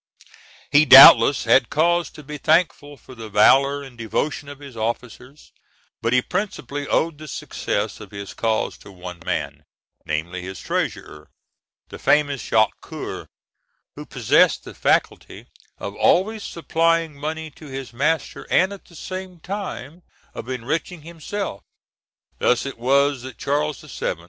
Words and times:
He, 0.71 0.83
doubtless, 0.83 1.43
had 1.43 1.69
cause 1.69 2.09
to 2.09 2.23
be 2.23 2.39
thankful 2.39 2.97
for 2.97 3.13
the 3.13 3.29
valeur 3.29 3.83
and 3.83 3.95
devotion 3.95 4.49
of 4.49 4.57
his 4.57 4.75
officers, 4.75 5.51
but 6.01 6.11
he 6.11 6.23
principally 6.23 6.87
owed 6.87 7.19
the 7.19 7.27
success 7.27 7.99
of 7.99 8.09
his 8.09 8.33
cause 8.33 8.79
to 8.79 8.91
one 8.91 9.19
man, 9.23 9.63
namely, 10.03 10.41
his 10.41 10.59
treasurer, 10.59 11.29
the 11.89 11.99
famous 11.99 12.41
Jacques 12.41 12.81
Coeur, 12.81 13.27
who 13.95 14.07
possessed 14.07 14.63
the 14.63 14.73
faculty 14.73 15.45
of 15.77 15.95
always 15.95 16.43
supplying 16.43 17.13
money 17.15 17.51
to 17.51 17.67
his 17.67 17.93
master, 17.93 18.47
and 18.49 18.73
at 18.73 18.85
the 18.85 18.95
same 18.95 19.39
time 19.39 20.01
of 20.33 20.49
enriching 20.49 21.03
himself 21.03 21.61
(Fig. 22.39 22.39
284). 22.39 22.49
Thus 22.49 22.65
it 22.65 22.79
was 22.79 23.21
that 23.21 23.37
Charles 23.37 23.81
VII. 23.81 24.15